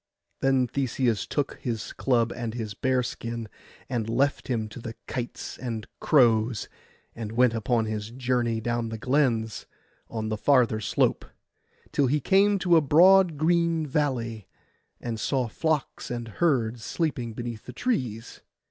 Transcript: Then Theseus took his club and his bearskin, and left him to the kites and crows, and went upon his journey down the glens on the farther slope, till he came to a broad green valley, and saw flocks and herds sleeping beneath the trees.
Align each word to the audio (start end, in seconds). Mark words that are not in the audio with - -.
Then 0.39 0.65
Theseus 0.65 1.27
took 1.27 1.59
his 1.61 1.93
club 1.93 2.33
and 2.35 2.55
his 2.55 2.73
bearskin, 2.73 3.47
and 3.87 4.09
left 4.09 4.47
him 4.47 4.67
to 4.69 4.79
the 4.79 4.95
kites 5.05 5.59
and 5.59 5.85
crows, 5.99 6.67
and 7.13 7.33
went 7.33 7.53
upon 7.53 7.85
his 7.85 8.09
journey 8.09 8.59
down 8.59 8.89
the 8.89 8.97
glens 8.97 9.67
on 10.09 10.29
the 10.29 10.37
farther 10.37 10.79
slope, 10.79 11.23
till 11.91 12.07
he 12.07 12.19
came 12.19 12.57
to 12.57 12.77
a 12.77 12.81
broad 12.81 13.37
green 13.37 13.85
valley, 13.85 14.47
and 14.99 15.19
saw 15.19 15.47
flocks 15.47 16.09
and 16.09 16.27
herds 16.39 16.83
sleeping 16.83 17.33
beneath 17.35 17.65
the 17.67 17.71
trees. 17.73 18.41